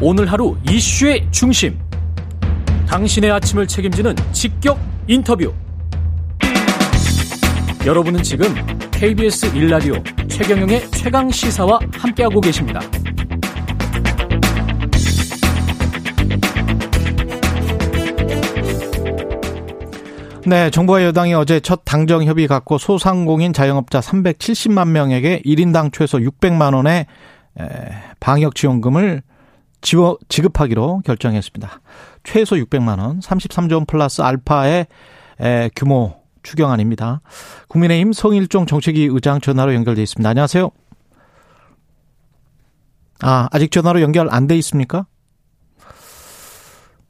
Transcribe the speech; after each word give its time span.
오늘 0.00 0.30
하루 0.30 0.56
이슈의 0.70 1.26
중심. 1.32 1.76
당신의 2.86 3.32
아침을 3.32 3.66
책임지는 3.66 4.14
직격 4.30 4.78
인터뷰. 5.08 5.52
여러분은 7.84 8.22
지금 8.22 8.54
KBS 8.92 9.52
1라디오 9.54 10.28
최경영의 10.28 10.88
최강 10.92 11.28
시사와 11.28 11.80
함께하고 11.94 12.40
계십니다. 12.40 12.80
네, 20.46 20.70
정부와 20.70 21.02
여당이 21.02 21.34
어제 21.34 21.58
첫 21.58 21.82
당정 21.84 22.22
협의 22.22 22.46
갖고 22.46 22.78
소상공인 22.78 23.52
자영업자 23.52 23.98
370만 23.98 24.90
명에게 24.90 25.42
1인당 25.44 25.92
최소 25.92 26.18
600만 26.18 26.74
원의 26.74 27.06
방역 28.20 28.54
지원금을 28.54 29.22
지급하기로 29.82 31.02
결정했습니다. 31.04 31.80
최소 32.24 32.56
600만 32.56 32.98
원, 32.98 33.20
33조 33.20 33.74
원 33.74 33.86
플러스 33.86 34.22
알파의 34.22 34.86
규모 35.76 36.16
추경안입니다. 36.42 37.20
국민의힘 37.68 38.12
성일종 38.12 38.66
정책위 38.66 39.04
의장 39.04 39.40
전화로 39.40 39.74
연결돼 39.74 40.02
있습니다. 40.02 40.28
안녕하세요. 40.28 40.70
아, 43.20 43.48
아직 43.50 43.70
전화로 43.70 44.00
연결 44.00 44.28
안 44.30 44.46
돼 44.46 44.56
있습니까? 44.58 45.06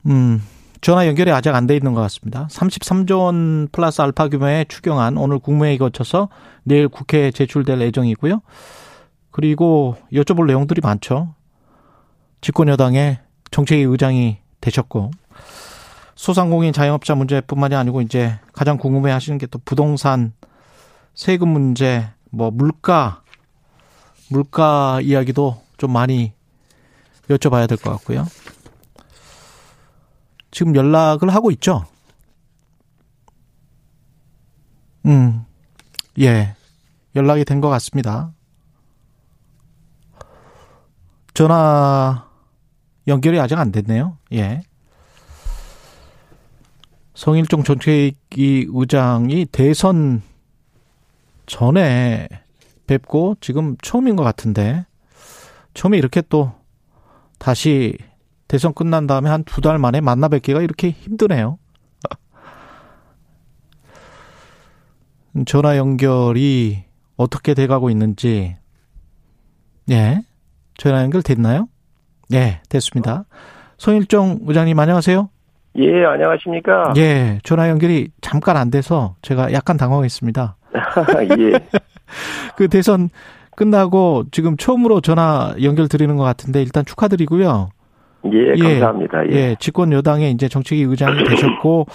음, 0.07 0.43
전화 0.81 1.07
연결이 1.07 1.31
아직 1.33 1.55
안 1.55 1.67
돼 1.67 1.77
있는 1.77 1.93
것 1.95 2.01
같습니다. 2.03 2.47
33조 2.51 3.21
원 3.21 3.69
플러스 3.73 4.01
알파 4.01 4.29
규모의 4.29 4.67
추경안 4.69 5.17
오늘 5.19 5.39
국무회의 5.39 5.77
거쳐서 5.79 6.29
내일 6.65 6.89
국회에 6.89 7.31
제출될 7.31 7.81
예정이고요. 7.81 8.41
그리고 9.31 9.97
여쭤볼 10.13 10.47
내용들이 10.47 10.81
많죠. 10.83 11.35
집권여당의 12.41 13.19
정책위 13.51 13.83
의장이 13.83 14.39
되셨고 14.61 15.11
소상공인 16.15 16.73
자영업자 16.73 17.15
문제뿐만이 17.15 17.75
아니고 17.75 18.01
이제 18.03 18.39
가장 18.53 18.77
궁금해 18.77 19.11
하시는 19.13 19.39
게 19.39 19.47
또 19.47 19.59
부동산 19.65 20.33
세금 21.15 21.49
문제, 21.49 22.09
뭐 22.31 22.51
물가 22.51 23.23
물가 24.31 25.01
이야기도 25.03 25.63
좀 25.79 25.93
많이 25.93 26.33
여쭤봐야 27.29 27.69
될 27.69 27.77
것 27.79 27.91
같고요. 27.93 28.27
지금 30.51 30.75
연락을 30.75 31.29
하고 31.35 31.51
있죠? 31.51 31.85
음, 35.07 35.45
예. 36.21 36.55
연락이 37.17 37.45
된 37.45 37.61
것 37.61 37.69
같습니다. 37.71 38.33
전화 41.35 42.28
연결이 43.09 43.41
아직 43.41 43.59
안 43.59 43.73
됐네요. 43.73 44.19
예. 44.35 44.61
성일종 47.15 47.65
정책위 47.65 48.67
의장이 48.69 49.47
대선 49.47 50.23
전에 51.47 52.29
뵙고 52.87 53.37
지금 53.41 53.77
처음인 53.83 54.15
것 54.15 54.23
같은데 54.23 54.87
처음에 55.75 55.99
이렇게 55.99 56.23
또 56.29 56.53
다시 57.39 57.97
대선 58.47 58.73
끝난 58.73 59.07
다음에 59.07 59.29
한 59.31 59.45
두 59.45 59.61
달 59.61 59.79
만에 59.79 60.01
만나 60.01 60.29
뵙기가 60.29 60.63
이렇게 60.63 60.91
힘드네요. 60.91 61.59
전화 65.47 65.77
연결이 65.77 66.85
어떻게 67.17 67.55
돼가고 67.55 67.91
있는지 67.91 68.57
예 69.91 70.23
전화 70.77 71.03
연결 71.03 71.23
됐나요? 71.23 71.69
네, 72.31 72.61
됐습니다. 72.69 73.25
송일종 73.79 74.41
의장님 74.47 74.79
안녕하세요. 74.79 75.31
예, 75.77 76.05
안녕하십니까? 76.05 76.93
예, 76.97 77.39
전화 77.43 77.69
연결이 77.69 78.09
잠깐 78.21 78.57
안 78.57 78.71
돼서 78.71 79.15
제가 79.23 79.53
약간 79.53 79.77
당황했습니다. 79.77 80.57
예. 81.39 81.53
그 82.57 82.69
대선 82.69 83.09
끝나고 83.57 84.25
지금 84.31 84.57
처음으로 84.57 85.01
전화 85.01 85.55
연결 85.63 85.89
드리는 85.89 86.15
것 86.17 86.25
같은데 86.25 86.61
일단 86.63 86.85
축하드리고요. 86.85 87.71
예, 88.33 88.57
감사합니다. 88.57 89.27
예, 89.31 89.35
예 89.35 89.57
집권 89.59 89.93
여당의 89.93 90.33
이제 90.33 90.49
정책위 90.49 90.83
의장이 90.83 91.25
되셨고 91.25 91.87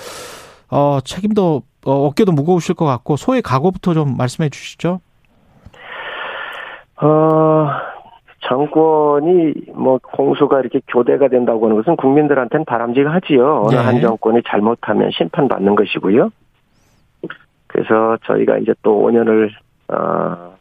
어 0.70 1.00
책임도 1.04 1.64
어, 1.86 1.92
어깨도 2.08 2.32
무거우실 2.32 2.76
것 2.76 2.86
같고 2.86 3.18
소의 3.18 3.42
각오부터 3.42 3.94
좀 3.94 4.18
말씀해 4.18 4.50
주시죠. 4.50 5.00
어 7.02 7.68
정권이 8.44 9.54
뭐 9.74 10.00
공수가 10.02 10.60
이렇게 10.60 10.82
교대가 10.88 11.28
된다고 11.28 11.66
하는 11.66 11.78
것은 11.78 11.96
국민들한테는 11.96 12.66
바람직하지요. 12.66 13.64
어느 13.66 13.76
네. 13.76 13.82
한 13.82 14.02
정권이 14.02 14.42
잘못하면 14.48 15.12
심판받는 15.12 15.76
것이고요. 15.76 16.30
그래서 17.68 18.18
저희가 18.26 18.58
이제 18.60 18.74
또 18.84 19.02
5년을 19.02 19.50
어, 19.90 20.56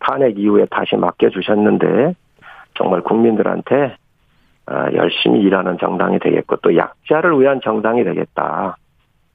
탄핵 0.00 0.38
이후에 0.38 0.66
다시 0.70 0.96
맡겨주셨는데 0.96 2.14
정말 2.74 3.00
국민들한테 3.02 3.96
어, 4.70 4.86
열심히 4.92 5.40
일하는 5.40 5.78
정당이 5.78 6.18
되겠고 6.18 6.56
또 6.56 6.76
약자를 6.76 7.40
위한 7.40 7.60
정당이 7.62 8.04
되겠다. 8.04 8.76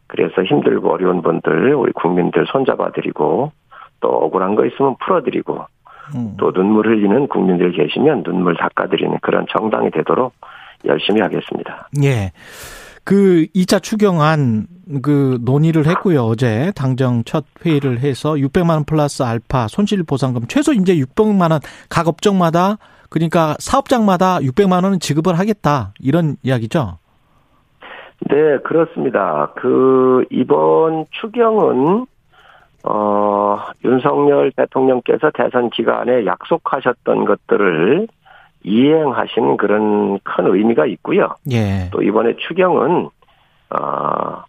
그래서 0.07 0.43
힘들고 0.43 0.91
어려운 0.91 1.21
분들 1.21 1.73
우리 1.73 1.91
국민들 1.93 2.45
손잡아드리고 2.45 3.51
또 4.01 4.09
억울한 4.09 4.55
거 4.55 4.65
있으면 4.65 4.95
풀어드리고 4.97 5.65
음. 6.15 6.35
또 6.37 6.51
눈물 6.51 6.87
흘리는 6.87 7.27
국민들 7.27 7.71
계시면 7.71 8.23
눈물 8.23 8.55
닦아드리는 8.57 9.17
그런 9.21 9.45
정당이 9.49 9.91
되도록 9.91 10.33
열심히 10.85 11.21
하겠습니다. 11.21 11.89
예. 12.03 12.31
그 13.05 13.47
2차 13.53 13.81
추경안 13.83 14.67
그 15.01 15.37
논의를 15.41 15.87
했고요. 15.87 16.21
어제 16.23 16.71
당정 16.75 17.23
첫 17.25 17.45
회의를 17.65 17.99
해서 17.99 18.33
600만 18.33 18.69
원 18.71 18.83
플러스 18.85 19.23
알파 19.23 19.67
손실 19.67 20.03
보상금 20.03 20.43
최소 20.47 20.73
이제 20.73 20.95
600만 20.95 21.51
원 21.51 21.59
각 21.89 22.07
업종마다 22.07 22.77
그러니까 23.09 23.55
사업장마다 23.59 24.39
600만 24.39 24.83
원은 24.83 24.99
지급을 24.99 25.37
하겠다. 25.37 25.93
이런 25.99 26.35
이야기죠. 26.43 26.97
네, 28.29 28.57
그렇습니다. 28.63 29.51
그 29.55 30.25
이번 30.31 31.05
추경은 31.11 32.05
어, 32.83 33.59
윤석열 33.85 34.51
대통령께서 34.51 35.31
대선 35.33 35.69
기간에 35.69 36.25
약속하셨던 36.25 37.25
것들을 37.25 38.07
이행하신 38.63 39.57
그런 39.57 40.19
큰 40.19 40.47
의미가 40.47 40.85
있고요. 40.87 41.35
예. 41.51 41.89
또 41.91 42.01
이번에 42.01 42.35
추경은 42.47 43.09
어, 43.69 44.43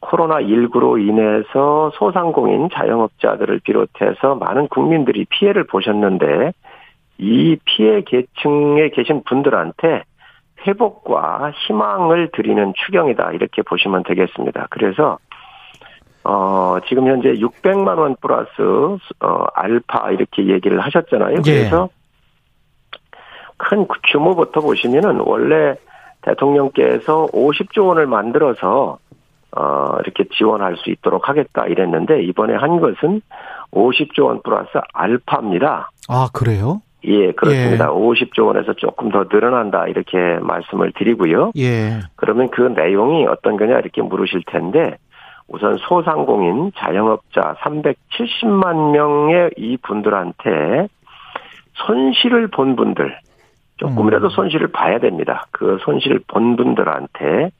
코로나19로 0.00 1.00
인해서 1.00 1.90
소상공인 1.94 2.68
자영업자들을 2.72 3.60
비롯해서 3.60 4.34
많은 4.34 4.68
국민들이 4.68 5.24
피해를 5.26 5.64
보셨는데 5.64 6.52
이 7.18 7.56
피해 7.64 8.02
계층에 8.02 8.90
계신 8.90 9.22
분들한테 9.24 10.02
회복과 10.66 11.52
희망을 11.54 12.30
드리는 12.32 12.72
추경이다 12.84 13.32
이렇게 13.32 13.62
보시면 13.62 14.02
되겠습니다. 14.04 14.68
그래서 14.70 15.18
어, 16.24 16.78
지금 16.88 17.08
현재 17.08 17.32
600만 17.32 17.98
원 17.98 18.16
플러스 18.20 18.50
어, 19.20 19.44
알파 19.54 20.10
이렇게 20.10 20.46
얘기를 20.46 20.80
하셨잖아요. 20.80 21.38
예. 21.46 21.52
그래서 21.52 21.88
예. 21.90 22.02
큰 23.56 23.86
규모부터 24.10 24.60
보시면은 24.60 25.20
원래 25.24 25.76
대통령께서 26.22 27.26
50조 27.32 27.86
원을 27.88 28.06
만들어서 28.06 28.98
어, 29.56 29.96
이렇게 30.02 30.24
지원할 30.36 30.76
수 30.76 30.90
있도록 30.90 31.28
하겠다 31.28 31.66
이랬는데 31.66 32.22
이번에 32.22 32.54
한 32.54 32.80
것은 32.80 33.20
50조 33.72 34.26
원 34.26 34.42
플러스 34.42 34.70
알파입니다. 34.92 35.90
아, 36.08 36.28
그래요? 36.32 36.80
예, 37.04 37.32
그렇습니다. 37.32 37.86
예. 37.86 37.88
50조 37.88 38.46
원에서 38.46 38.74
조금 38.74 39.10
더 39.10 39.24
늘어난다 39.30 39.86
이렇게 39.88 40.38
말씀을 40.40 40.92
드리고요. 40.96 41.52
예. 41.58 42.00
그러면 42.16 42.48
그 42.50 42.62
내용이 42.62 43.26
어떤 43.26 43.56
거냐 43.56 43.78
이렇게 43.78 44.02
물으실 44.02 44.42
텐데 44.46 44.96
우선 45.48 45.76
소상공인 45.78 46.72
자영업자 46.76 47.56
370만 47.60 48.92
명의 48.92 49.50
이 49.56 49.76
분들한테 49.76 50.88
손실을 51.74 52.48
본 52.48 52.76
분들 52.76 53.18
조금이라도 53.76 54.26
음. 54.26 54.30
손실을 54.30 54.68
봐야 54.68 54.98
됩니다. 54.98 55.46
그 55.50 55.78
손실을 55.84 56.20
본 56.26 56.56
분들한테 56.56 57.50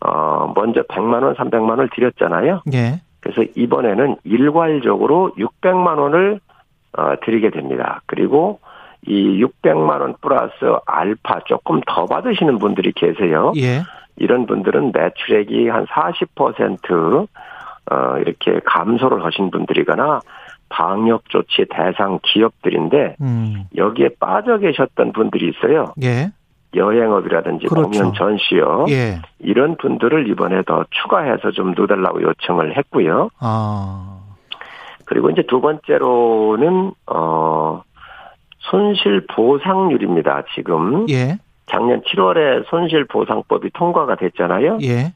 어 0.00 0.52
먼저 0.54 0.82
100만 0.82 1.22
원, 1.22 1.34
300만 1.34 1.70
원을 1.70 1.88
드렸잖아요. 1.94 2.62
예. 2.74 3.00
그래서 3.20 3.42
이번에는 3.56 4.16
일괄적으로 4.24 5.32
600만 5.36 5.98
원을 5.98 6.40
어 6.96 7.14
드리게 7.24 7.50
됩니다. 7.50 8.02
그리고 8.06 8.60
이 9.06 9.42
600만 9.42 10.00
원 10.00 10.14
플러스 10.20 10.54
알파 10.86 11.40
조금 11.46 11.80
더 11.86 12.06
받으시는 12.06 12.58
분들이 12.58 12.92
계세요. 12.92 13.52
예. 13.56 13.82
이런 14.16 14.46
분들은 14.46 14.92
매출액이 14.92 15.68
한 15.68 15.86
40% 15.86 17.28
어, 17.90 18.18
이렇게 18.18 18.60
감소를 18.64 19.24
하신 19.24 19.50
분들이거나 19.50 20.20
방역 20.68 21.28
조치 21.28 21.64
대상 21.70 22.18
기업들인데 22.22 23.16
음. 23.20 23.64
여기에 23.76 24.10
빠져 24.18 24.58
계셨던 24.58 25.12
분들이 25.12 25.50
있어요. 25.50 25.94
예. 26.02 26.32
여행업이라든지 26.74 27.68
그렇죠. 27.68 27.88
공연 27.88 28.12
전시업 28.14 28.90
예. 28.90 29.20
이런 29.38 29.76
분들을 29.76 30.28
이번에 30.28 30.62
더 30.62 30.84
추가해서 30.90 31.52
좀 31.52 31.72
넣어달라고 31.74 32.22
요청을 32.22 32.76
했고요. 32.76 33.30
아. 33.38 34.18
그리고 35.04 35.30
이제 35.30 35.42
두 35.48 35.60
번째로는 35.60 36.92
어 37.06 37.82
손실 38.58 39.24
보상률입니다. 39.28 40.42
지금 40.54 41.08
예. 41.08 41.38
작년 41.76 42.00
7월에 42.00 42.64
손실 42.68 43.04
보상법이 43.04 43.70
통과가 43.74 44.16
됐잖아요. 44.16 44.78
예. 44.82 45.12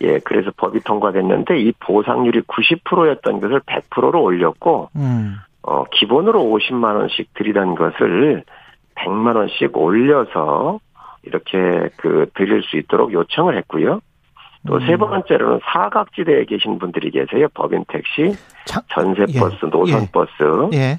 예, 0.00 0.18
그래서 0.20 0.50
법이 0.56 0.80
통과됐는데 0.84 1.58
이 1.60 1.72
보상률이 1.80 2.42
90%였던 2.42 3.40
것을 3.40 3.60
100%로 3.60 4.22
올렸고 4.22 4.90
음. 4.94 5.36
어 5.62 5.84
기본으로 5.90 6.40
50만 6.40 6.96
원씩 6.96 7.34
드리던 7.34 7.74
것을 7.74 8.44
100만 8.96 9.36
원씩 9.36 9.76
올려서 9.76 10.78
이렇게 11.22 11.88
그 11.96 12.26
드릴 12.34 12.62
수 12.62 12.76
있도록 12.76 13.12
요청을 13.12 13.56
했고요. 13.58 14.00
또세 14.66 14.92
음. 14.94 14.98
번째로는 14.98 15.60
사각지대에 15.64 16.44
계신 16.44 16.78
분들이 16.78 17.10
계세요. 17.10 17.48
법인 17.54 17.84
택시, 17.88 18.34
전세 18.88 19.26
버스, 19.38 19.56
예. 19.64 19.70
노선 19.70 20.06
버스, 20.12 20.30
예. 20.72 20.78
예. 20.78 20.98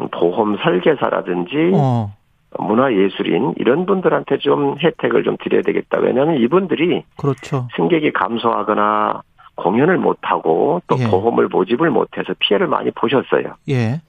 음, 0.00 0.08
보험 0.10 0.56
설계사라든지 0.58 1.72
어. 1.74 2.17
문화예술인 2.58 3.54
이런 3.56 3.86
분들한테 3.86 4.38
좀 4.38 4.76
혜택을 4.78 5.22
좀 5.22 5.36
드려야 5.42 5.62
되겠다. 5.62 5.98
왜냐하면 5.98 6.36
이분들이 6.36 7.04
그렇죠. 7.16 7.68
승객이 7.76 8.12
감소하거나 8.12 9.22
공연을 9.56 9.98
못하고 9.98 10.80
또 10.86 10.96
예. 10.98 11.10
보험을 11.10 11.48
모집을 11.48 11.90
못해서 11.90 12.32
피해를 12.38 12.68
많이 12.68 12.90
보셨어요. 12.92 13.54
예. 13.68 14.00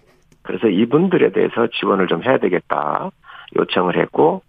그래서 0.42 0.68
이분들에 0.68 1.32
대해서 1.32 1.68
지원을 1.68 2.08
좀 2.08 2.24
해야 2.24 2.38
되겠다 2.38 3.10
요청을 3.58 4.00
했고 4.00 4.42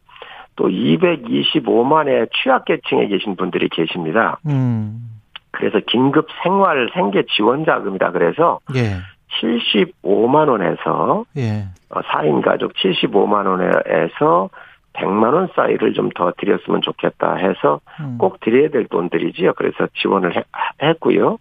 또 0.57 0.69
225만의 0.69 2.29
취약계층에 2.33 3.09
계신 3.09 3.35
분들이 3.37 3.69
계십니다. 3.69 4.39
음. 4.47 5.21
그래서 5.53 5.81
긴급 5.87 6.29
생활 6.43 6.91
생계 6.95 7.25
지원 7.35 7.65
자금이다 7.65 8.13
그래서 8.13 8.61
예. 8.75 8.99
75만 9.41 10.49
원에서 10.49 11.25
예. 11.37 11.65
4인 11.91 12.39
어, 12.39 12.41
가족 12.41 12.73
75만 12.75 13.47
원에서 13.47 14.51
100만 14.95 15.35
원 15.35 15.49
사이를 15.55 15.93
좀 15.93 16.11
더 16.15 16.33
드렸으면 16.37 16.83
좋겠다 16.83 17.35
해서 17.37 17.81
음. 18.01 18.19
꼭 18.19 18.41
드려야 18.41 18.69
될 18.71 18.87
돈들이지요. 18.87 19.55
그래서 19.55 19.87
지원을 19.95 20.37
해, 20.37 20.43
했고요. 20.83 21.39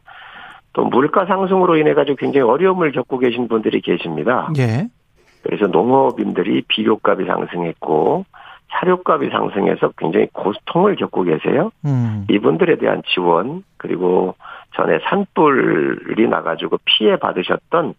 또 0.74 0.86
물가 0.86 1.25
상승으로 1.25 1.78
인해 1.78 1.94
가지고 1.94 2.16
굉장히 2.18 2.48
어려움을 2.48 2.92
겪고 2.92 3.18
계신 3.18 3.48
분들이 3.48 3.81
계십니다. 3.81 4.50
예. 4.57 4.88
그래서 5.42 5.66
농업인들이 5.68 6.63
비료값이 6.68 7.25
상승했고 7.25 8.25
사료값이 8.69 9.30
상승해서 9.31 9.92
굉장히 9.98 10.28
고통을 10.31 10.95
겪고 10.95 11.24
계세요. 11.24 11.72
음. 11.86 12.28
이분들에 12.30 12.78
대한 12.78 13.02
지원 13.07 13.63
그리고 13.78 14.36
전에 14.75 15.00
산불이 15.10 16.28
나가지고 16.28 16.78
피해 16.86 17.18
받으셨던 17.18 17.95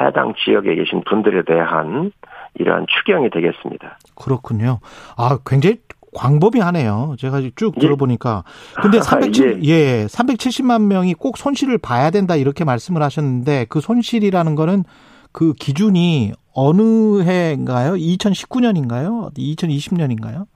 해당 0.00 0.34
지역에 0.34 0.74
계신 0.74 1.02
분들에 1.04 1.42
대한 1.44 2.12
이러한 2.54 2.86
추경이 2.88 3.30
되겠습니다. 3.30 3.98
그렇군요. 4.14 4.80
아, 5.16 5.38
굉장히 5.46 5.78
광범위하네요. 6.14 7.16
제가 7.18 7.40
쭉 7.56 7.74
예. 7.76 7.80
들어보니까. 7.80 8.44
근데 8.80 9.00
370, 9.02 9.64
예. 9.64 9.68
예, 9.68 10.06
370만 10.06 10.86
명이 10.86 11.14
꼭 11.14 11.36
손실을 11.36 11.78
봐야 11.78 12.10
된다 12.10 12.36
이렇게 12.36 12.64
말씀을 12.64 13.02
하셨는데 13.02 13.66
그 13.68 13.80
손실이라는 13.80 14.54
거는 14.54 14.84
그 15.32 15.52
기준이 15.52 16.32
어느 16.54 17.22
해인가요? 17.22 17.92
2019년인가요? 17.92 19.34
2020년인가요? 19.36 20.46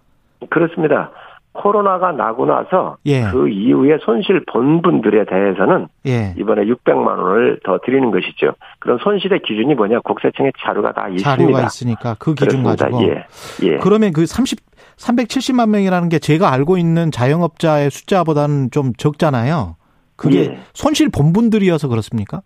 그렇습니다. 0.49 1.11
코로나가 1.52 2.12
나고 2.12 2.47
나서 2.47 2.97
예. 3.06 3.25
그 3.31 3.49
이후에 3.49 3.99
손실 4.05 4.44
본 4.47 4.82
분들에 4.82 5.25
대해서는 5.25 5.88
예. 6.06 6.35
이번에 6.38 6.64
600만 6.64 7.06
원을 7.06 7.61
더 7.64 7.79
드리는 7.85 8.11
것이죠. 8.11 8.52
그런 8.79 8.99
손실의 8.99 9.41
기준이 9.43 9.75
뭐냐? 9.75 10.00
국세청에 10.00 10.52
자료가 10.64 10.93
다 10.93 11.08
있습니다. 11.08 11.29
자료가 11.29 11.62
있으니까 11.62 12.17
그 12.19 12.35
기준 12.35 12.62
그렇습니다. 12.62 12.85
가지고. 12.85 13.02
예. 13.02 13.26
예. 13.67 13.79
그러면 13.79 14.12
그 14.12 14.26
30, 14.26 14.58
370만 14.97 15.70
명이라는 15.70 16.08
게 16.08 16.19
제가 16.19 16.52
알고 16.52 16.76
있는 16.79 17.11
자영업자의 17.11 17.91
숫자보다는 17.91 18.70
좀 18.70 18.93
적잖아요. 18.94 19.76
그게 20.14 20.41
예. 20.41 20.58
손실 20.73 21.08
본 21.08 21.32
분들이어서 21.32 21.88
그렇습니까? 21.88 22.43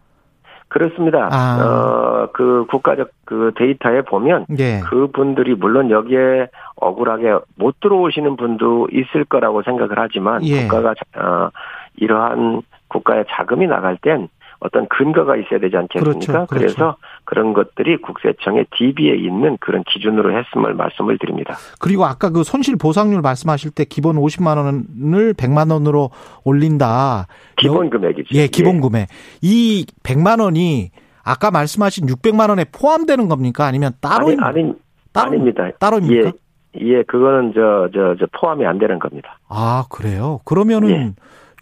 그렇습니다. 0.75 1.29
아. 1.31 1.63
어, 1.63 2.29
그 2.33 2.67
국가적 2.69 3.09
그 3.25 3.53
데이터에 3.55 4.03
보면 4.03 4.47
예. 4.59 4.81
그 4.81 5.07
분들이 5.07 5.55
물론 5.55 5.89
여기에 5.93 6.49
억울하게 6.75 7.39
못 7.55 7.79
들어오시는 7.79 8.37
분도 8.37 8.89
있을 8.91 9.25
거라고 9.25 9.63
생각을 9.63 9.97
하지만 9.97 10.45
예. 10.45 10.63
국가가 10.63 10.95
어, 11.15 11.51
이러한 11.97 12.63
국가의 12.89 13.25
자금이 13.29 13.69
나갈 13.69 13.97
땐 13.99 14.29
어떤 14.65 14.89
근거가 14.89 15.37
있어야 15.37 15.61
되지 15.61 15.77
않겠습니까? 15.77 16.03
그렇죠, 16.03 16.33
그렇죠. 16.33 16.47
그래서 16.49 16.97
그런 17.25 17.53
것들이 17.53 17.99
국세청의 17.99 18.67
DB에 18.75 19.15
있는 19.15 19.59
그런 19.61 19.85
기준으로 19.85 20.37
했음을 20.39 20.73
말씀을 20.73 21.19
드립니다. 21.19 21.55
그리고 21.79 22.07
아까 22.07 22.31
그 22.31 22.43
손실 22.45 22.77
보상률 22.77 23.21
말씀하실 23.21 23.73
때 23.73 23.85
기본 23.85 24.17
50만 24.17 24.57
원을 24.57 25.35
100만 25.35 25.71
원으로 25.71 26.11
올린다. 26.45 27.27
기본 27.57 27.91
금액이죠. 27.91 28.35
예, 28.35 28.47
기본 28.47 28.77
예. 28.77 28.81
금액. 28.81 29.09
이 29.43 29.85
100만 30.03 30.41
원이 30.41 30.91
아까 31.23 31.51
말씀하신 31.51 32.07
600만 32.07 32.49
원에 32.49 32.65
포함되는 32.65 33.29
겁니까? 33.29 33.67
아니면 33.67 33.93
따로 34.01 34.29
아니, 34.29 34.37
아니 34.41 34.73
따로, 35.13 35.33
아닙니다. 35.33 35.71
따로입니까? 35.79 36.33
예, 36.81 36.81
예, 36.81 37.03
그거는 37.03 37.53
저, 37.55 37.89
저, 37.93 38.17
저 38.19 38.27
포함이 38.33 38.65
안 38.65 38.79
되는 38.79 38.99
겁니다. 38.99 39.39
아, 39.49 39.85
그래요? 39.91 40.41
그러면은 40.47 40.91
예. 40.91 41.13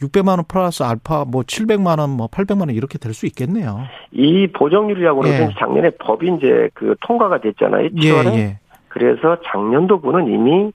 600만 0.02 0.28
원 0.28 0.44
플러스 0.48 0.82
알파 0.82 1.24
뭐 1.24 1.42
700만 1.42 1.98
원, 2.00 2.10
뭐 2.10 2.26
800만 2.26 2.60
원 2.60 2.70
이렇게 2.70 2.98
될 2.98 3.12
수 3.14 3.26
있겠네요. 3.26 3.84
이 4.10 4.46
보정률이라고 4.48 5.22
하는 5.22 5.50
예. 5.50 5.54
작년에 5.58 5.90
법이 5.98 6.34
이제 6.38 6.70
그 6.74 6.94
통과가 7.02 7.40
됐잖아요. 7.40 7.88
7월에. 7.90 8.32
예, 8.34 8.38
예. 8.38 8.58
그래서 8.88 9.36
작년도부는 9.52 10.28
이미 10.28 10.72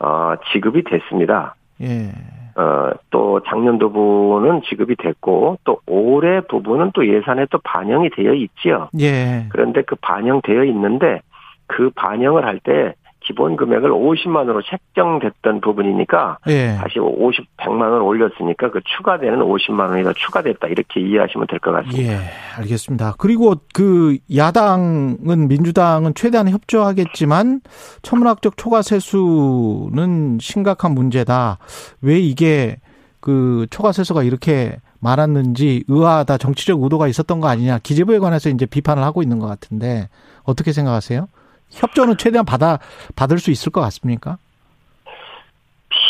어 0.00 0.34
지급이 0.52 0.82
됐습니다. 0.84 1.54
예. 1.80 2.10
어, 2.56 2.90
또 3.10 3.40
작년도부는 3.46 4.62
지급이 4.68 4.96
됐고 4.96 5.58
또 5.64 5.80
올해 5.86 6.40
부분은 6.40 6.92
또 6.94 7.06
예산에 7.06 7.46
또 7.50 7.58
반영이 7.62 8.10
되어 8.16 8.32
있지요. 8.34 8.88
예. 8.98 9.46
그런데 9.50 9.82
그 9.82 9.94
반영되어 9.96 10.64
있는데 10.64 11.20
그 11.66 11.90
반영을 11.94 12.44
할 12.44 12.58
때 12.60 12.94
기본 13.26 13.56
금액을 13.56 13.90
50만 13.90 14.36
원으로 14.36 14.62
책정됐던 14.62 15.60
부분이니까 15.60 16.38
예. 16.48 16.76
다시 16.80 16.98
50, 17.00 17.56
100만 17.56 17.80
원 17.90 18.02
올렸으니까 18.02 18.70
그 18.70 18.80
추가되는 18.96 19.38
50만 19.40 19.88
원이 19.90 20.04
더 20.04 20.12
추가됐다 20.12 20.68
이렇게 20.68 21.00
이해하시면 21.00 21.46
될 21.48 21.58
것 21.58 21.72
같습니다. 21.72 22.02
예, 22.02 22.18
알겠습니다. 22.58 23.14
그리고 23.18 23.56
그 23.74 24.18
야당은 24.34 25.48
민주당은 25.48 26.14
최대한 26.14 26.48
협조하겠지만 26.48 27.62
천문학적 28.02 28.56
초과 28.56 28.82
세수는 28.82 30.38
심각한 30.40 30.92
문제다. 30.92 31.58
왜 32.02 32.18
이게 32.18 32.76
그 33.20 33.66
초과 33.70 33.92
세수가 33.92 34.22
이렇게 34.22 34.76
많았는지 35.00 35.84
의아하다 35.88 36.38
정치적 36.38 36.82
의도가 36.82 37.08
있었던 37.08 37.40
거 37.40 37.48
아니냐 37.48 37.78
기재부에 37.82 38.18
관해서 38.18 38.48
이제 38.48 38.66
비판을 38.66 39.02
하고 39.02 39.22
있는 39.22 39.38
것 39.38 39.46
같은데 39.46 40.08
어떻게 40.44 40.72
생각하세요? 40.72 41.26
협조는 41.70 42.16
최대한 42.16 42.44
받아 42.44 42.78
받을 43.16 43.38
수 43.38 43.50
있을 43.50 43.70
것 43.72 43.80
같습니까? 43.82 44.38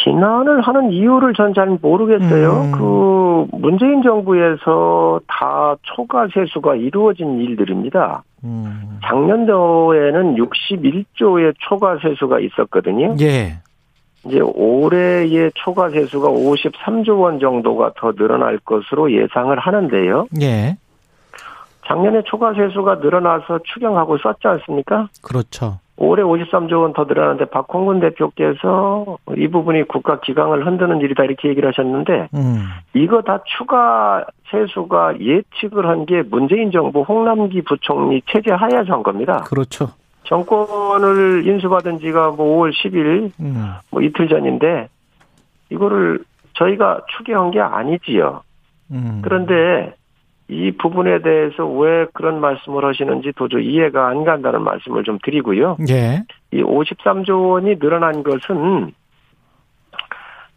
비난을 0.04 0.62
하는 0.62 0.90
이유를 0.92 1.34
전 1.34 1.52
잘 1.54 1.78
모르겠어요. 1.80 2.50
음. 2.52 2.72
그 2.72 3.46
문재인 3.56 4.02
정부에서 4.02 5.20
다 5.26 5.76
초과 5.82 6.28
세수가 6.32 6.76
이루어진 6.76 7.38
일들입니다. 7.40 8.22
음. 8.44 8.98
작년도에는 9.04 10.36
61조의 10.36 11.54
초과 11.58 11.98
세수가 11.98 12.40
있었거든요. 12.40 13.14
예. 13.20 13.58
이제 14.24 14.40
올해의 14.40 15.52
초과 15.54 15.88
세수가 15.90 16.28
53조 16.28 17.20
원 17.20 17.38
정도가 17.38 17.92
더 17.96 18.12
늘어날 18.12 18.58
것으로 18.58 19.12
예상을 19.12 19.56
하는데요. 19.58 20.26
예. 20.42 20.76
작년에 21.86 22.22
초과 22.24 22.52
세수가 22.54 22.96
늘어나서 22.96 23.60
추경하고 23.64 24.18
썼지 24.18 24.46
않습니까? 24.48 25.08
그렇죠. 25.22 25.78
올해 25.98 26.22
53조 26.22 26.82
원 26.82 26.92
더 26.92 27.04
늘어나는데 27.04 27.46
박홍근 27.46 28.00
대표께서 28.00 29.16
이 29.36 29.48
부분이 29.48 29.84
국가 29.84 30.20
기강을 30.20 30.66
흔드는 30.66 31.00
일이다 31.00 31.24
이렇게 31.24 31.48
얘기를 31.48 31.66
하셨는데 31.68 32.28
음. 32.34 32.64
이거 32.94 33.22
다 33.22 33.40
추가 33.56 34.26
세수가 34.50 35.20
예측을 35.20 35.86
한 35.88 36.04
게 36.04 36.22
문재인 36.22 36.70
정부 36.70 37.00
홍남기 37.02 37.62
부총리 37.62 38.20
체제 38.30 38.52
하에서 38.52 38.92
한 38.92 39.02
겁니다. 39.02 39.42
그렇죠. 39.46 39.88
정권을 40.24 41.46
인수받은 41.46 41.98
지가 42.00 42.32
뭐 42.32 42.58
5월 42.58 42.72
10일 42.72 43.30
음. 43.40 43.64
뭐 43.90 44.02
이틀 44.02 44.28
전인데 44.28 44.88
이거를 45.70 46.24
저희가 46.54 47.00
추경한 47.16 47.50
게 47.52 47.60
아니지요. 47.60 48.42
음. 48.92 49.20
그런데 49.24 49.94
이 50.48 50.70
부분에 50.72 51.22
대해서 51.22 51.66
왜 51.66 52.06
그런 52.12 52.40
말씀을 52.40 52.84
하시는지 52.84 53.32
도저히 53.34 53.66
이해가 53.66 54.08
안 54.08 54.24
간다는 54.24 54.62
말씀을 54.62 55.02
좀 55.02 55.18
드리고요. 55.22 55.76
예. 55.90 56.22
이 56.52 56.62
53조 56.62 57.50
원이 57.50 57.78
늘어난 57.80 58.22
것은 58.22 58.92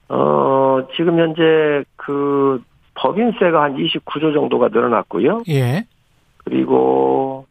어 0.09 0.87
지금 0.95 1.19
현재 1.19 1.83
그 1.95 2.61
법인세가 2.95 3.63
한 3.63 3.77
29조 3.77 4.33
정도가 4.33 4.69
늘어났고요. 4.69 5.41
예. 5.49 5.85
그리고 6.43 7.45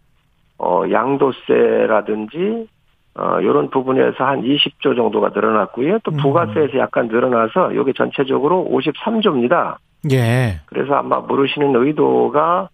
어 0.59 0.83
양도세라든지 0.90 2.68
어 3.16 3.38
요런 3.42 3.71
부분에서 3.71 4.25
한 4.25 4.42
20조 4.42 4.95
정도가 4.95 5.30
늘어났고요. 5.35 5.99
또 6.04 6.12
음. 6.12 6.18
부가세에서 6.18 6.78
약간 6.78 7.09
늘어나서 7.09 7.75
여기 7.75 7.92
전체적으로 7.95 8.68
53조입니다. 8.71 9.78
예. 10.11 10.61
그래서 10.67 10.95
아마 10.95 11.19
물으시는 11.21 11.75
의도가 11.75 12.69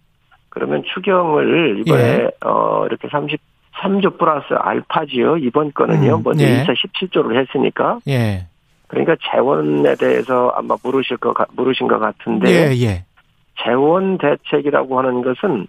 그러면 0.49 0.83
추경을 0.93 1.79
이번에 1.79 2.01
예. 2.01 2.29
어 2.45 2.85
이렇게 2.85 3.07
33조 3.07 4.17
플러스 4.17 4.53
알파지요. 4.53 5.37
이번 5.37 5.73
거는요. 5.73 6.17
음. 6.17 6.21
먼저 6.23 6.45
예. 6.45 6.63
2017조를 6.63 7.39
했으니까. 7.39 7.99
예. 8.07 8.47
그러니까 8.87 9.15
재원에 9.31 9.95
대해서 9.95 10.53
아마 10.55 10.75
물으실 10.83 11.17
거 11.17 11.33
물으신 11.53 11.87
것 11.87 11.99
같은데. 11.99 12.49
예, 12.49 12.85
예. 12.85 13.05
재원 13.63 14.17
대책이라고 14.17 14.97
하는 14.99 15.21
것은 15.21 15.67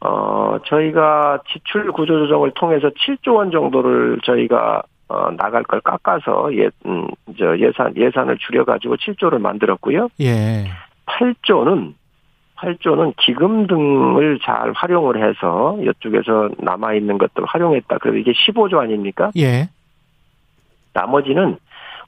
어 0.00 0.58
저희가 0.66 1.40
지출 1.50 1.90
구조 1.90 2.18
조정을 2.18 2.52
통해서 2.54 2.88
7조 2.88 3.36
원 3.36 3.50
정도를 3.50 4.20
저희가 4.24 4.82
어, 5.08 5.30
나갈 5.36 5.62
걸 5.62 5.80
깎아서 5.80 6.50
예, 6.56 6.68
음, 6.86 7.06
저 7.38 7.56
예산, 7.58 7.96
예산을 7.96 8.38
줄여가지고 8.38 8.96
7조를 8.96 9.38
만들었고요. 9.38 10.08
예. 10.20 10.64
8조는, 11.06 11.94
8조는 12.56 13.14
기금 13.16 13.66
등을 13.66 14.40
잘 14.42 14.72
활용을 14.72 15.22
해서 15.22 15.78
이쪽에서 15.80 16.50
남아있는 16.58 17.18
것들을 17.18 17.46
활용했다. 17.46 17.98
그래서 17.98 18.18
이게 18.18 18.32
15조 18.32 18.78
아닙니까? 18.78 19.30
예. 19.36 19.68
나머지는 20.92 21.58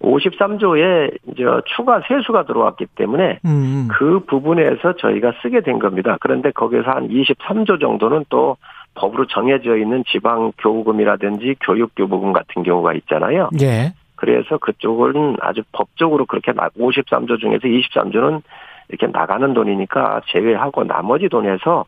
53조에 0.00 1.18
이제 1.32 1.44
추가 1.76 2.00
세수가 2.06 2.46
들어왔기 2.46 2.86
때문에 2.96 3.40
음, 3.44 3.50
음. 3.50 3.88
그 3.90 4.20
부분에서 4.26 4.94
저희가 4.96 5.32
쓰게 5.42 5.60
된 5.60 5.78
겁니다. 5.78 6.16
그런데 6.20 6.50
거기서 6.50 6.90
한 6.90 7.08
23조 7.08 7.80
정도는 7.80 8.24
또 8.28 8.56
법으로 8.94 9.26
정해져 9.26 9.76
있는 9.76 10.02
지방 10.10 10.52
교부금이라든지 10.58 11.56
교육 11.60 11.92
교부금 11.96 12.32
같은 12.32 12.62
경우가 12.62 12.94
있잖아요. 12.94 13.50
예. 13.60 13.92
그래서 14.16 14.58
그쪽은 14.58 15.36
아주 15.40 15.62
법적으로 15.72 16.26
그렇게 16.26 16.52
53조 16.52 17.38
중에서 17.38 17.68
23조는 17.68 18.42
이렇게 18.88 19.06
나가는 19.06 19.54
돈이니까 19.54 20.22
제외하고 20.28 20.84
나머지 20.84 21.28
돈에서 21.28 21.84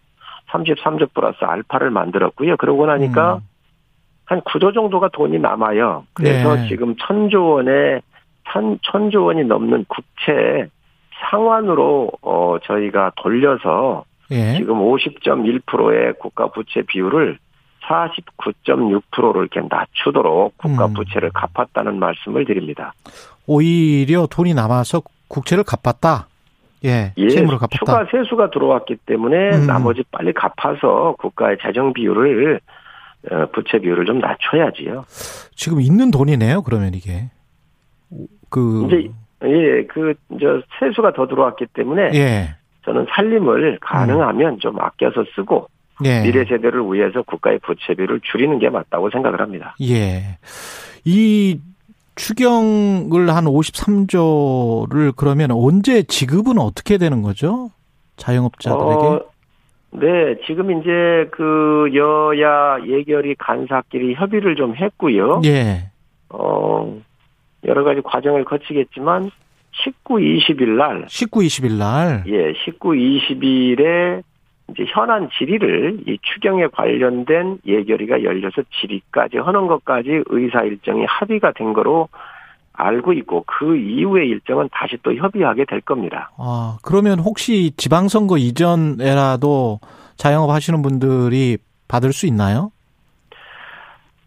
33조 0.50 1.12
플러스 1.12 1.38
알파를 1.40 1.90
만들었고요. 1.90 2.56
그러고 2.56 2.86
나니까 2.86 3.36
음. 3.36 3.40
한 4.26 4.40
9조 4.42 4.74
정도가 4.74 5.08
돈이 5.12 5.40
남아요. 5.40 6.04
그래서 6.14 6.54
네. 6.54 6.68
지금 6.68 6.94
천조 6.96 7.48
원에 7.48 8.00
천, 8.52 8.78
천조 8.82 9.24
원이 9.24 9.44
넘는 9.44 9.86
국채 9.88 10.68
상환으로 11.30 12.12
어 12.22 12.56
저희가 12.62 13.12
돌려서 13.16 14.04
예. 14.30 14.54
지금 14.56 14.76
50.1%의 14.76 16.14
국가 16.18 16.48
부채 16.48 16.82
비율을 16.82 17.38
49.6%로 17.88 19.40
이렇게 19.40 19.60
낮추도록 19.68 20.56
국가 20.58 20.86
음. 20.86 20.94
부채를 20.94 21.30
갚았다는 21.32 21.98
말씀을 21.98 22.44
드립니다. 22.44 22.92
오히려 23.46 24.26
돈이 24.30 24.54
남아서 24.54 25.02
국채를 25.28 25.64
갚았다. 25.64 26.28
예, 26.84 27.12
예 27.16 27.26
갚았다. 27.26 27.68
추가 27.76 28.06
세수가 28.10 28.50
들어왔기 28.50 28.96
때문에 29.06 29.56
음. 29.56 29.66
나머지 29.66 30.02
빨리 30.10 30.32
갚아서 30.32 31.14
국가의 31.18 31.58
재정 31.62 31.92
비율을 31.92 32.60
어, 33.30 33.46
부채 33.52 33.78
비율을 33.78 34.06
좀 34.06 34.18
낮춰야지요. 34.18 35.04
지금 35.54 35.80
있는 35.80 36.10
돈이네요. 36.10 36.62
그러면 36.62 36.94
이게 36.94 37.30
그 38.48 38.86
이제 38.86 39.10
예, 39.44 39.84
그 39.86 40.14
저 40.38 40.62
세수가 40.78 41.12
더 41.12 41.26
들어왔기 41.26 41.66
때문에 41.74 42.10
예. 42.14 42.56
저는 42.90 43.06
살림을 43.10 43.78
가능하면 43.80 44.54
음. 44.54 44.58
좀 44.58 44.80
아껴서 44.80 45.24
쓰고 45.36 45.68
예. 46.04 46.22
미래 46.22 46.44
세대를 46.44 46.82
위해서 46.92 47.22
국가의 47.22 47.60
부채비를 47.60 48.20
줄이는 48.24 48.58
게 48.58 48.68
맞다고 48.68 49.10
생각을 49.10 49.40
합니다. 49.40 49.76
예. 49.80 50.38
이 51.04 51.60
추경을 52.16 53.30
한 53.30 53.44
53조를 53.44 55.14
그러면 55.16 55.52
언제 55.52 56.02
지급은 56.02 56.58
어떻게 56.58 56.98
되는 56.98 57.22
거죠? 57.22 57.70
자영업자들에게? 58.16 59.06
어, 59.06 59.24
네, 59.92 60.36
지금 60.46 60.80
이제 60.80 61.28
그 61.30 61.90
여야 61.94 62.78
예결위 62.84 63.36
간사끼리 63.36 64.14
협의를 64.14 64.56
좀 64.56 64.74
했고요. 64.74 65.42
예. 65.44 65.90
어, 66.30 67.00
여러 67.64 67.84
가지 67.84 68.00
과정을 68.00 68.44
거치겠지만 68.44 69.30
19, 69.82 70.14
20일 70.14 70.68
날 70.76 71.04
19, 71.08 71.40
20일 71.40 71.78
날 71.78 72.24
예, 72.26 72.52
19, 72.64 72.90
20일에 72.90 74.22
이제 74.70 74.84
현안 74.88 75.28
질의를 75.36 76.00
이 76.06 76.18
추경에 76.22 76.66
관련된 76.68 77.58
예결위가 77.66 78.22
열려서 78.22 78.62
질의까지 78.80 79.38
하는 79.38 79.66
것까지 79.66 80.22
의사 80.26 80.62
일정이 80.62 81.04
합의가 81.06 81.52
된 81.52 81.72
거로 81.72 82.08
알고 82.72 83.12
있고 83.14 83.44
그 83.46 83.76
이후의 83.76 84.28
일정은 84.28 84.68
다시 84.72 84.96
또 85.02 85.14
협의하게 85.14 85.64
될 85.66 85.80
겁니다. 85.80 86.30
아, 86.38 86.78
그러면 86.82 87.18
혹시 87.18 87.72
지방선거 87.76 88.38
이전에라도 88.38 89.80
자영업 90.16 90.50
하시는 90.50 90.80
분들이 90.82 91.58
받을 91.88 92.12
수 92.12 92.26
있나요? 92.26 92.70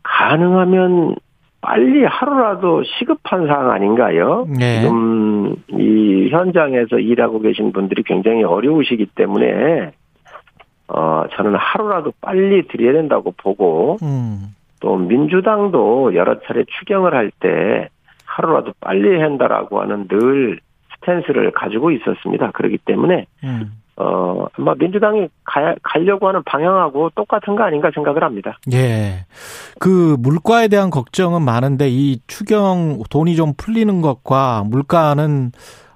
가능하면 0.04 1.16
빨리 1.64 2.04
하루라도 2.04 2.84
시급한 2.84 3.48
사항 3.48 3.72
아닌가요? 3.72 4.46
네. 4.50 4.82
지금 4.82 5.56
이 5.70 6.28
현장에서 6.30 7.00
일하고 7.00 7.40
계신 7.40 7.72
분들이 7.72 8.04
굉장히 8.04 8.44
어려우시기 8.44 9.08
때문에 9.16 9.92
어 10.90 11.24
저는 11.36 11.56
하루라도 11.56 12.12
빨리 12.20 12.68
드려야 12.68 12.92
된다고 12.92 13.34
보고 13.38 13.98
음. 14.04 14.54
또 14.82 14.98
민주당도 14.98 16.14
여러 16.16 16.42
차례 16.42 16.66
추경을 16.66 17.16
할 17.16 17.32
때 17.40 17.88
하루라도 18.26 18.74
빨리 18.82 19.20
한다라고 19.22 19.80
하는 19.82 20.08
늘 20.08 20.60
스탠스를 20.96 21.52
가지고 21.52 21.92
있었습니다. 21.92 22.52
그렇기 22.52 22.80
때문에 22.80 23.26
음. 23.44 23.72
어, 23.96 24.46
아마 24.58 24.74
민주당이 24.76 25.28
가, 25.44 25.76
가려고 25.84 26.28
하는 26.28 26.42
방향하고 26.44 27.12
똑같은 27.16 27.56
거 27.56 27.64
아닌가 27.64 27.92
생각을 27.94 28.24
합니다. 28.24 28.58
예. 28.74 29.26
그 29.80 30.16
물가에 30.20 30.68
대한 30.68 30.90
걱정은 30.90 31.44
많은데 31.44 31.90
이 31.90 32.20
추경 32.28 33.04
돈이 33.10 33.36
좀 33.36 33.54
풀리는 33.56 34.02
것과 34.02 34.64
물가는 34.66 35.52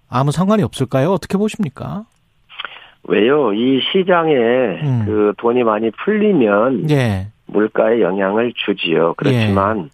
아무 0.09 0.31
상관이 0.31 0.63
없을까요? 0.63 1.11
어떻게 1.11 1.37
보십니까? 1.37 2.05
왜요? 3.07 3.53
이 3.53 3.79
시장에 3.91 4.33
음. 4.33 5.03
그 5.05 5.33
돈이 5.37 5.63
많이 5.63 5.89
풀리면 5.91 6.89
예. 6.91 7.27
물가에 7.47 8.01
영향을 8.01 8.53
주지요. 8.55 9.15
그렇지만 9.17 9.85
예. 9.85 9.89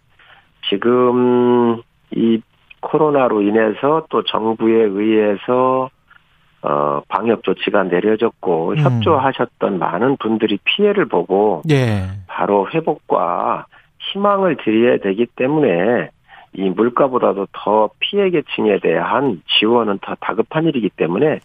지금 0.70 1.82
이 2.12 2.42
코로나로 2.82 3.42
인해서 3.42 4.06
또 4.10 4.24
정부에 4.24 4.84
의해서 4.84 5.90
어, 6.64 7.02
방역 7.10 7.44
조치가 7.44 7.84
내려졌고 7.84 8.72
음. 8.72 8.78
협조하셨던 8.78 9.80
많은 9.80 10.16
분들이 10.18 10.58
피해를 10.64 11.06
보고 11.06 11.62
예. 11.70 12.06
바로 12.28 12.70
회복과 12.74 13.66
희망을 14.00 14.58
드려야 14.64 14.98
되기 15.00 15.26
때문에 15.36 16.10
이 16.54 16.70
물가보다도 16.70 17.48
더 17.52 17.90
피해 18.00 18.30
계층에 18.30 18.80
대한 18.80 19.42
지원은 19.60 20.00
더 20.02 20.16
다급한 20.22 20.66
일이기 20.66 20.90
때문에 20.90 21.40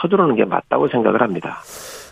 서두르는 0.00 0.34
게 0.36 0.44
맞다고 0.44 0.88
생각을 0.88 1.22
합니다. 1.22 1.58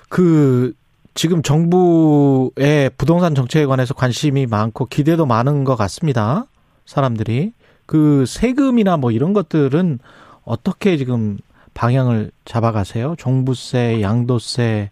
그 0.09 0.73
지금 1.15 1.43
정부의 1.43 2.91
부동산 2.97 3.35
정책에 3.35 3.67
관해서 3.67 3.95
관심이 3.95 4.47
많고 4.47 4.87
기대도 4.87 5.27
많은 5.27 5.65
것 5.65 5.75
같습니다. 5.77 6.45
사람들이 6.85 7.53
그 7.87 8.25
세금이나 8.27 8.99
뭐 8.99 9.11
이런 9.11 9.33
것들은 9.33 9.99
어떻게 10.45 10.97
지금 10.97 11.39
방향을 11.77 12.31
잡아가세요? 12.45 13.15
종부세, 13.19 14.01
양도세 14.01 14.91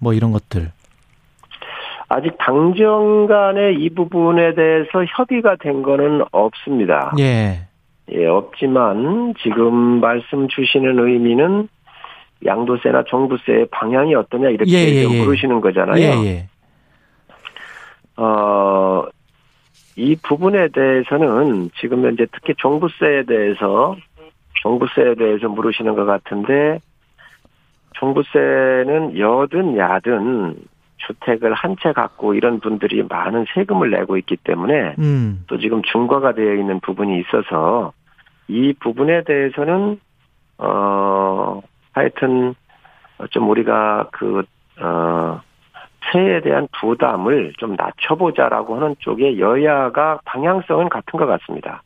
뭐 0.00 0.12
이런 0.12 0.32
것들. 0.32 0.72
아직 2.08 2.36
당정 2.38 3.28
간에 3.28 3.72
이 3.78 3.88
부분에 3.90 4.54
대해서 4.54 5.04
협의가 5.16 5.54
된 5.56 5.82
거는 5.82 6.24
없습니다. 6.32 7.12
예. 7.20 7.68
예, 8.12 8.26
없지만 8.26 9.34
지금 9.40 10.00
말씀 10.00 10.48
주시는 10.48 10.98
의미는 10.98 11.68
양도세나 12.44 13.04
종부세의 13.04 13.68
방향이 13.70 14.14
어떠냐 14.16 14.48
이렇게 14.48 14.72
예, 14.72 14.78
예, 14.78 15.04
예. 15.08 15.22
물으시는 15.22 15.60
거잖아요. 15.60 16.00
예, 16.00 16.26
예. 16.26 16.46
어, 18.16 19.04
이 19.94 20.16
부분에 20.16 20.68
대해서는 20.68 21.70
지금 21.80 22.04
현재 22.04 22.26
특히 22.32 22.54
종부세에 22.56 23.24
대해서 23.28 23.96
종부세에 24.60 25.14
대해서 25.16 25.48
물으시는 25.48 25.94
것 25.94 26.04
같은데 26.04 26.78
종부세는 27.94 29.18
여든 29.18 29.76
야든 29.76 30.56
주택을 30.98 31.54
한 31.54 31.76
채 31.82 31.92
갖고 31.92 32.34
이런 32.34 32.60
분들이 32.60 33.02
많은 33.02 33.46
세금을 33.54 33.90
내고 33.90 34.16
있기 34.18 34.36
때문에 34.36 34.96
음. 34.98 35.44
또 35.46 35.58
지금 35.58 35.82
중과가 35.82 36.32
되어 36.34 36.54
있는 36.54 36.78
부분이 36.80 37.18
있어서 37.20 37.92
이 38.48 38.74
부분에 38.80 39.24
대해서는 39.24 39.98
어 40.58 41.62
하여튼 41.92 42.54
좀 43.30 43.48
우리가 43.48 44.08
그어 44.12 45.40
세에 46.12 46.40
대한 46.40 46.68
부담을 46.80 47.52
좀 47.58 47.76
낮춰보자라고 47.76 48.76
하는 48.76 48.96
쪽에 48.98 49.38
여야가 49.38 50.20
방향성은 50.24 50.88
같은 50.88 51.18
것 51.18 51.26
같습니다. 51.26 51.82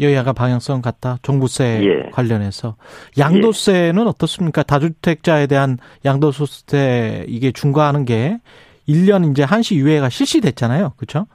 여야가 0.00 0.32
방향성 0.32 0.82
같다. 0.82 1.18
종부세 1.22 1.80
예. 1.84 2.10
관련해서 2.10 2.76
양도세는 3.18 4.02
예. 4.02 4.08
어떻습니까? 4.08 4.62
다주택자에 4.62 5.46
대한 5.46 5.78
양도소득세 6.04 7.26
이게 7.28 7.52
중과하는 7.52 8.04
게 8.04 8.38
1년 8.88 9.30
이제 9.30 9.42
한시 9.42 9.76
유예가 9.76 10.08
실시됐잖아요. 10.08 10.92
그렇죠? 10.96 11.26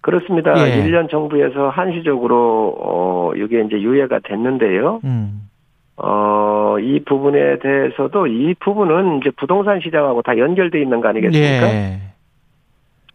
그렇습니다. 0.00 0.52
예. 0.68 0.82
1년 0.82 1.10
정부에서 1.10 1.70
한시적으로 1.70 2.76
어 2.78 3.32
이게 3.36 3.62
이제 3.62 3.80
유예가 3.80 4.20
됐는데요. 4.22 5.00
음. 5.04 5.48
어, 5.96 6.76
이 6.80 7.04
부분에 7.04 7.58
대해서도 7.60 8.26
이 8.26 8.54
부분은 8.54 9.18
이제 9.18 9.30
부동산 9.36 9.80
시장하고 9.80 10.22
다 10.22 10.36
연결돼 10.36 10.80
있는 10.80 11.00
거 11.00 11.08
아니겠습니까? 11.08 11.68
예. 11.68 12.00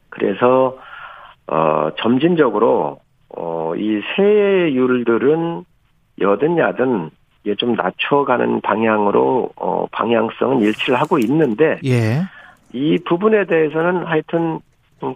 그래서 0.09 0.77
어, 1.47 1.89
점진적으로 1.97 2.99
어, 3.35 3.73
이 3.75 4.01
세율들은 4.15 5.65
여든 6.21 6.57
야든 6.57 7.09
이게 7.43 7.55
좀 7.55 7.73
낮춰가는 7.73 8.61
방향으로 8.61 9.51
어, 9.55 9.87
방향성은 9.91 10.61
일치를 10.61 10.99
하고 10.99 11.17
있는데 11.19 11.79
예. 11.85 12.21
이 12.73 12.97
부분에 13.05 13.45
대해서는 13.45 14.05
하여튼 14.05 14.59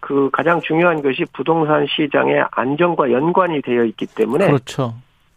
그 0.01 0.29
가장 0.32 0.62
중요한 0.62 1.01
것이 1.01 1.25
부동산 1.34 1.86
시장의 1.88 2.46
안정과 2.51 3.12
연관이 3.12 3.62
되어 3.62 3.84
있기 3.84 4.08
때문에 4.08 4.48
그렇죠. 4.48 4.93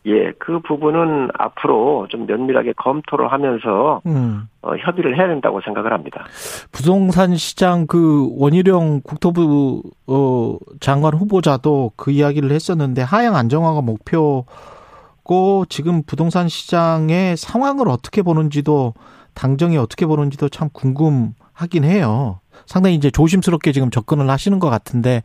예, 0.06 0.32
그 0.38 0.60
부분은 0.60 1.30
앞으로 1.36 2.06
좀 2.08 2.26
면밀하게 2.26 2.74
검토를 2.76 3.32
하면서 3.32 4.00
음. 4.06 4.48
어, 4.62 4.76
협의를 4.76 5.18
해야 5.18 5.26
된다고 5.26 5.60
생각을 5.60 5.92
합니다. 5.92 6.24
부동산 6.70 7.34
시장 7.36 7.86
그 7.88 8.28
원희룡 8.38 9.00
국토부 9.02 9.82
어, 10.06 10.56
장관 10.78 11.14
후보자도 11.14 11.92
그 11.96 12.12
이야기를 12.12 12.52
했었는데 12.52 13.02
하향 13.02 13.34
안정화가 13.34 13.80
목표고 13.80 15.64
지금 15.68 16.02
부동산 16.06 16.48
시장의 16.48 17.36
상황을 17.36 17.88
어떻게 17.88 18.22
보는지도 18.22 18.94
당정이 19.34 19.76
어떻게 19.76 20.06
보는지도 20.06 20.48
참 20.48 20.68
궁금하긴 20.72 21.82
해요. 21.82 22.38
상당히 22.64 22.94
이제 22.94 23.10
조심스럽게 23.10 23.72
지금 23.72 23.90
접근을 23.90 24.30
하시는 24.30 24.60
것 24.60 24.70
같은데 24.70 25.22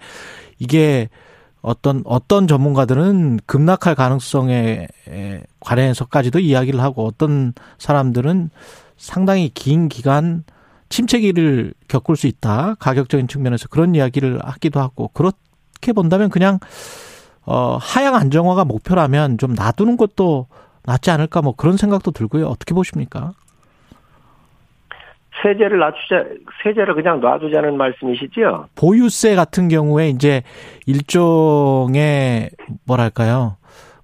이게 0.60 1.10
어떤 1.62 2.02
어떤 2.06 2.48
전문가들은 2.48 3.42
급락할 3.46 3.96
가능성에 3.96 4.88
관해서까지도 5.60 6.40
이야기를 6.40 6.82
하고 6.82 7.06
어떤 7.06 7.54
사람들은 7.78 8.50
상당히 8.98 9.50
긴 9.54 9.90
기간 9.90 10.44
침체기를 10.90 11.74
겪을 11.88 12.16
수 12.16 12.28
있다. 12.28 12.76
가격적인 12.80 13.28
측면에서 13.28 13.68
그런 13.70 13.96
이야기를 13.96 14.40
하기도 14.44 14.80
하고 14.80 15.10
그렇게 15.14 15.94
본다면 15.94 16.30
그냥 16.30 16.60
어 17.46 17.78
하향 17.80 18.16
안정화가 18.16 18.66
목표라면 18.66 19.38
좀 19.38 19.54
놔두는 19.54 19.98
것도 19.98 20.48
낫지 20.84 21.12
않을까 21.12 21.42
뭐 21.42 21.56
그런 21.56 21.78
생각도 21.78 22.12
들고요. 22.12 22.48
어떻게 22.48 22.74
보십니까? 22.74 23.34
세제를 25.44 25.80
낮추자, 25.80 26.24
세제를 26.64 26.94
그냥 26.96 27.20
놔두자는 27.22 27.78
말씀이시죠? 27.78 28.68
보유세 28.76 29.36
같은 29.36 29.68
경우에 29.70 30.10
이제 30.10 30.44
일종의 30.86 32.50
뭐랄까요? 32.86 33.58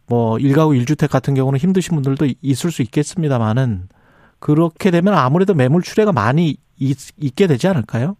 뭐 0.08 0.40
일가구 0.40 0.76
일주택 0.76 1.10
같은 1.10 1.34
경우는 1.34 1.60
힘드신 1.60 1.96
분들도 1.96 2.28
있을 2.42 2.72
수 2.72 2.82
있겠습니다만은 2.82 3.84
그렇게 4.40 4.90
되면 4.92 5.14
아무래도 5.14 5.54
매물 5.54 5.82
출회가 5.82 6.12
많이 6.14 6.58
있, 6.80 7.36
게 7.36 7.48
되지 7.48 7.68
않을까요? 7.68 8.16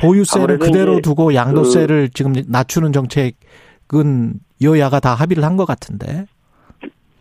보유세를 0.00 0.58
그대로 0.58 1.00
두고 1.00 1.34
양도세를 1.34 2.06
그 2.08 2.12
지금 2.14 2.32
낮추는 2.46 2.92
정책은 2.92 4.34
여야가 4.62 5.00
다 5.00 5.14
합의를 5.14 5.44
한 5.44 5.56
것 5.56 5.64
같은데. 5.66 6.26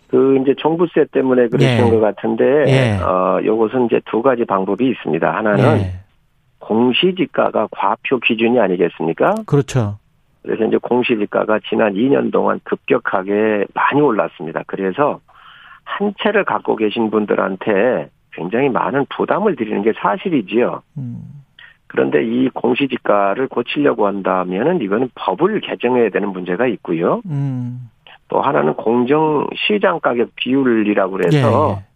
그 0.10 0.40
이제 0.42 0.54
종부세 0.58 1.06
때문에 1.12 1.48
그러시는 1.50 1.88
예. 1.88 1.92
것 1.92 2.00
같은데 2.00 2.44
예. 2.68 3.04
어 3.04 3.40
요것은 3.44 3.88
이제 3.88 4.02
두 4.06 4.22
가지 4.22 4.46
방법이 4.46 4.88
있습니다. 4.90 5.36
하나는 5.36 5.80
예. 5.80 5.94
공시지가가 6.60 7.68
과표 7.72 8.20
기준이 8.20 8.60
아니겠습니까? 8.60 9.36
그렇죠. 9.46 9.98
그래서 10.42 10.64
이제 10.66 10.78
공시지가가 10.78 11.60
지난 11.68 11.94
2년 11.94 12.32
동안 12.32 12.60
급격하게 12.64 13.66
많이 13.74 14.02
올랐습니다. 14.02 14.64
그래서 14.66 15.20
한 15.84 16.14
채를 16.22 16.46
갖고 16.46 16.76
계신 16.76 17.10
분들한테 17.10 18.10
굉장히 18.32 18.70
많은 18.70 19.06
부담을 19.10 19.56
드리는 19.56 19.82
게 19.82 19.94
사실이지요. 19.94 20.84
음. 20.98 21.38
그런데 21.88 22.24
이 22.24 22.50
공시지가를 22.50 23.48
고치려고 23.48 24.08
한다면은 24.08 24.82
이거는 24.82 25.10
법을 25.16 25.62
개정해야 25.62 26.10
되는 26.10 26.30
문제가 26.30 26.68
있고요. 26.68 27.22
음. 27.26 27.90
또 28.30 28.42
하나는 28.42 28.74
공정 28.74 29.48
시장 29.56 30.00
가격 30.00 30.30
비율이라고 30.36 31.12
그래서 31.12 31.78
예, 31.78 31.82
예. 31.82 31.88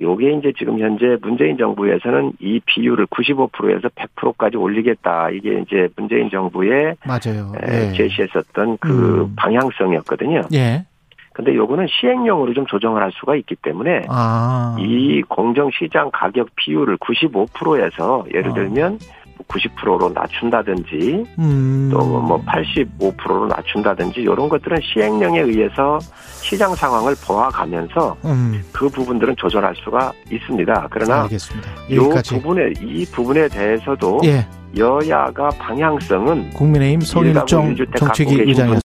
요게 0.00 0.32
이제 0.34 0.52
지금 0.58 0.78
현재 0.78 1.16
문재인 1.22 1.56
정부에서는 1.56 2.32
이 2.40 2.60
비율을 2.66 3.06
95%에서 3.06 3.88
100%까지 3.88 4.56
올리겠다. 4.56 5.30
이게 5.30 5.60
이제 5.60 5.88
문재인 5.96 6.28
정부의 6.30 6.96
맞아요. 7.06 7.52
예. 7.66 7.92
제시했었던 7.92 8.78
그 8.78 9.22
음. 9.22 9.34
방향성이었거든요. 9.36 10.42
예. 10.54 10.84
근데 11.32 11.54
요거는 11.54 11.86
시행령으로 11.88 12.54
좀 12.54 12.64
조정을 12.66 13.02
할 13.02 13.12
수가 13.12 13.36
있기 13.36 13.56
때문에 13.56 14.04
아. 14.08 14.74
이 14.78 15.20
공정 15.28 15.70
시장 15.70 16.10
가격 16.10 16.48
비율을 16.56 16.96
95%에서 16.96 18.24
예를 18.32 18.52
아. 18.52 18.54
들면 18.54 18.98
90%로 19.48 20.10
낮춘다든지 20.10 21.24
음. 21.38 21.88
또뭐 21.92 22.44
85%로 22.44 23.46
낮춘다든지 23.46 24.20
이런 24.20 24.48
것들은 24.48 24.78
시행령에 24.82 25.40
의해서 25.40 25.98
시장 26.40 26.74
상황을 26.74 27.14
보아가면서 27.24 28.16
음. 28.24 28.62
그 28.72 28.88
부분들은 28.88 29.36
조절할 29.36 29.74
수가 29.76 30.12
있습니다. 30.30 30.88
그러나 30.90 31.22
알겠습니다. 31.22 31.70
이 31.88 31.96
부분에 31.96 32.72
이 32.80 33.06
부분에 33.06 33.48
대해서도 33.48 34.20
예. 34.24 34.46
여야가 34.76 35.48
방향성은 35.58 36.50
국민의힘 36.50 37.00
서일정 37.00 37.74
정책위 37.98 38.40
의장이었습니다. 38.42 38.66